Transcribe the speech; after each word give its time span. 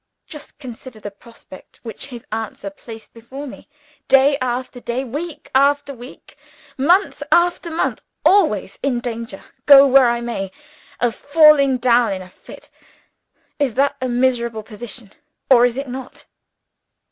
Just 0.25 0.57
consider 0.57 0.99
the 0.99 1.11
prospect 1.11 1.79
which 1.83 2.05
his 2.07 2.25
answer 2.31 2.71
placed 2.71 3.13
before 3.13 3.45
me! 3.45 3.69
Day 4.07 4.35
after 4.41 4.79
day, 4.79 5.03
week 5.03 5.51
after 5.53 5.93
week, 5.93 6.37
month 6.75 7.21
after 7.31 7.69
month, 7.69 8.01
always 8.25 8.79
in 8.81 8.99
danger, 8.99 9.43
go 9.67 9.85
where 9.85 10.07
I 10.09 10.19
may, 10.19 10.51
of 10.99 11.13
falling 11.13 11.77
down 11.77 12.13
in 12.13 12.23
a 12.23 12.31
fit 12.31 12.71
is 13.59 13.75
that 13.75 13.95
a 14.01 14.09
miserable 14.09 14.63
position? 14.63 15.13
or 15.51 15.67
is 15.67 15.77
it 15.77 15.87
not?" 15.87 16.25